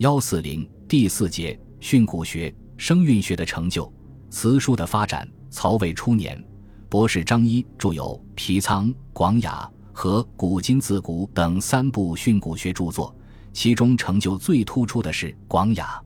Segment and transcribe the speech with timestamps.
[0.00, 3.92] 幺四零第四节训诂学、声韵学的成就，
[4.30, 5.28] 词书的发展。
[5.50, 6.42] 曹魏初年，
[6.88, 13.14] 博士张一著有《皮仓》《广雅》和《古今字古》等三部训诂学著作，
[13.52, 15.84] 其中成就最突出的是《广雅》。《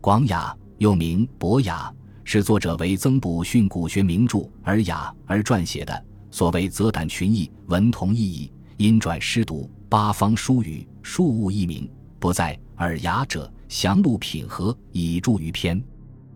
[0.00, 1.94] 广雅》又名《博雅》，
[2.24, 6.04] 是作者为增补训诂学名著《尔雅》而撰写的。
[6.32, 11.88] 所谓则胆群义，文同意义，音转诗读，八方书语，数物异名，
[12.18, 15.82] 不在《尔雅》者，详录品和，以著于篇。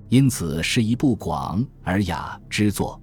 [0.09, 3.01] 因此是一部广而雅之作。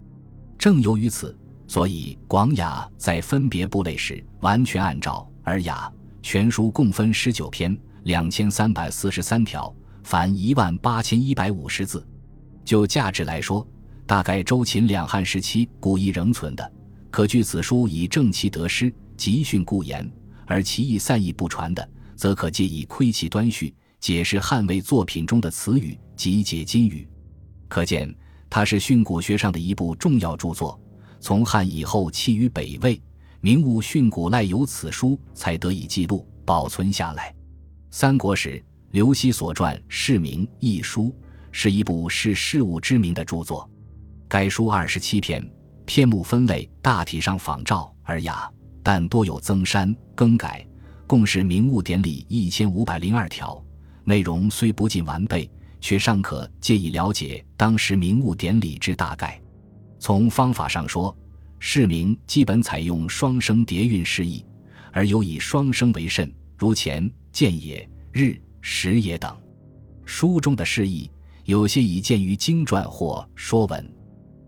[0.57, 1.35] 正由于此，
[1.67, 5.91] 所以广雅在分别部类时，完全按照尔雅
[6.21, 12.05] 全书共分十九篇，两千三百四十三条，凡一万八千一百五十字。
[12.63, 13.67] 就价值来说，
[14.05, 16.71] 大概周秦两汉时期古意仍存的，
[17.09, 20.07] 可据此书以正其得失，集训故言，
[20.45, 21.89] 而其意散逸不传的，
[22.19, 23.73] 则可借以窥其端绪。
[24.01, 27.07] 解释汉魏作品中的词语，集结金语，
[27.69, 28.13] 可见
[28.49, 30.77] 它是训诂学上的一部重要著作。
[31.21, 33.01] 从汉以后弃于北魏，
[33.41, 37.33] 名物训诂赖有此书才得以记录保存下来。
[37.91, 38.61] 三国时，
[38.91, 41.13] 刘熙所传《释名》一书
[41.51, 43.69] 是一部视事物之名的著作。
[44.27, 45.45] 该书二十七篇，
[45.85, 48.49] 篇目分类大体上仿照《尔雅》，
[48.81, 50.65] 但多有增删更改，
[51.09, 53.59] 共是名物典礼一千五百零二条。
[54.03, 55.49] 内容虽不尽完备，
[55.81, 59.41] 却尚可借以了解当时名物典礼之大概。
[59.97, 61.17] 从方法上说，
[61.57, 64.45] 释名基本采用双声叠韵释义，
[64.91, 69.35] 而有以双声为甚，如前见也、日、时也等。
[70.05, 71.09] 书中的释义
[71.45, 73.91] 有些已见于经传或说文，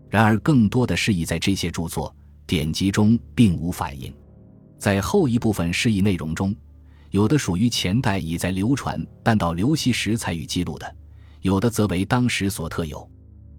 [0.08, 2.14] 然而更多的释义在这些著作
[2.46, 4.14] 典籍中并无反映。
[4.82, 6.52] 在后一部分释义内容中。
[7.10, 10.88] 有的属于前代已在流传，但到刘熙时才予记录的；
[11.40, 13.08] 有的则为当时所特有。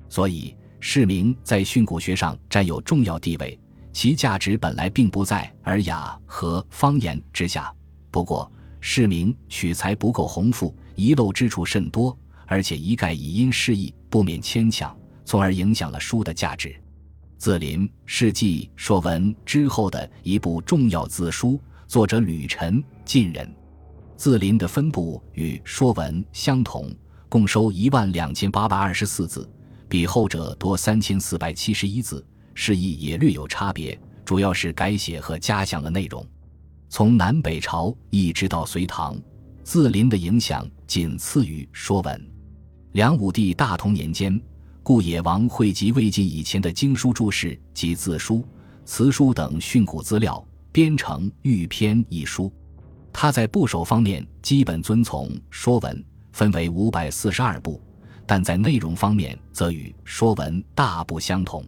[0.09, 3.57] 所以，释名在训诂学上占有重要地位，
[3.93, 7.73] 其价值本来并不在尔雅和方言之下。
[8.11, 12.17] 不过，释名取材不够宏富，遗漏之处甚多，
[12.47, 14.93] 而且一概以因释义，不免牵强，
[15.23, 16.75] 从而影响了书的价值。
[17.43, 21.59] 字林是继《说文》之后的一部重要字书。
[21.87, 23.53] 作者吕臣，晋人，
[24.15, 26.89] 字林的分布与《说文》相同，
[27.27, 29.45] 共收一万两千八百二十四字，
[29.89, 36.25] 比后者多三千四百七十一字，释义也略有差别，主要是改写和加强了内容。
[36.87, 39.21] 从南北朝一直到隋唐，
[39.65, 42.17] 字林的影响仅次于《说文》。
[42.93, 44.41] 梁武帝大同年间，
[44.83, 48.45] 顾野王汇集魏晋以前的经书注释及字书、
[48.83, 50.45] 词书等训诂资料。
[50.73, 52.51] 编成《玉篇》一书，
[53.13, 55.95] 他在部首方面基本遵从《说文》，
[56.31, 57.79] 分为五百四十二部，
[58.25, 61.61] 但在内容方面则与《说文》大不相同。《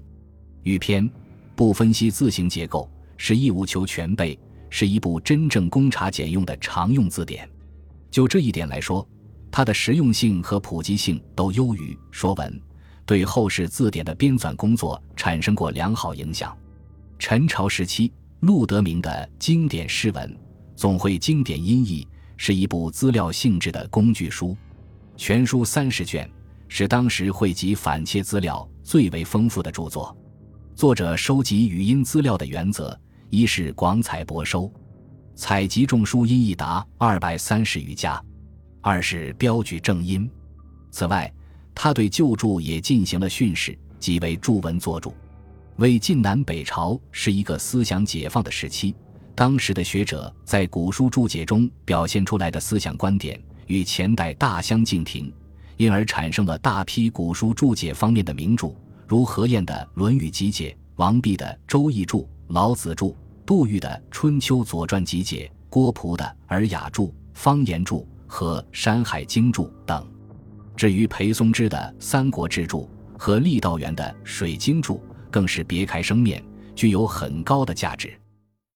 [0.63, 1.07] 玉篇》
[1.55, 4.37] 不分析字形结构，是义务求全备，
[4.71, 7.47] 是一部真正公查简用的常用字典。
[8.09, 9.07] 就这一点来说，
[9.51, 12.51] 它的实用性和普及性都优于《说文》，
[13.05, 16.55] 对后世字典的编纂工作产生过良好影响。
[17.17, 18.11] 陈朝时期。
[18.41, 20.37] 陆德明的经典诗文
[20.75, 22.07] 总会经典音译
[22.37, 24.55] 是一部资料性质的工具书，
[25.17, 26.29] 全书三十卷，
[26.67, 30.15] 是当时汇集反切资料最为丰富的著作。
[30.75, 32.95] 作者收集语音资料的原则，
[33.31, 34.71] 一是广采博收，
[35.33, 38.21] 采集众书音译达二百三十余家；
[38.81, 40.29] 二是标举正音。
[40.91, 41.33] 此外，
[41.75, 45.13] 他对旧注也进行了训示，即为注文作注。
[45.75, 48.95] 魏晋南北朝是一个思想解放的时期，
[49.35, 53.37] 当时的学者在古书注解中表现出来的思想观点
[53.67, 55.31] 与前代大相径庭，
[55.75, 58.73] 因而产生了大批古书注解方面的名著，
[59.05, 63.13] 如何晏的《论语集解》、王弼的《周易注》、老子注、
[63.45, 70.07] 杜预的《春秋左传集解》、郭璞的《尔雅注》、方言注和《山海经注》等。
[70.75, 72.89] 至于裴松之的《三国志注》
[73.19, 74.95] 和郦道元的《水经注》。
[75.35, 76.41] 更是别开生面，
[76.73, 78.17] 具有很高的价值。